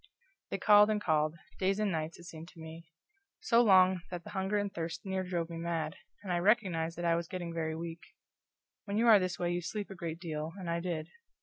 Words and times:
They 0.49 0.57
called 0.57 0.89
and 0.89 0.99
called 0.99 1.35
days 1.59 1.77
and 1.77 1.91
nights, 1.91 2.17
it 2.17 2.23
seemed 2.23 2.47
to 2.47 2.59
me. 2.59 2.87
So 3.39 3.61
long 3.61 4.01
that 4.09 4.23
the 4.23 4.31
hunger 4.31 4.57
and 4.57 4.73
thirst 4.73 5.05
near 5.05 5.21
drove 5.23 5.47
me 5.51 5.57
mad, 5.57 5.95
and 6.23 6.33
I 6.33 6.39
recognized 6.39 6.97
that 6.97 7.05
I 7.05 7.13
was 7.13 7.27
getting 7.27 7.53
very 7.53 7.75
weak. 7.75 8.01
When 8.85 8.97
you 8.97 9.05
are 9.05 9.19
this 9.19 9.37
way 9.37 9.51
you 9.51 9.61
sleep 9.61 9.91
a 9.91 9.95
great 9.95 10.17
deal, 10.19 10.53
and 10.57 10.71
I 10.71 10.79
did. 10.79 11.09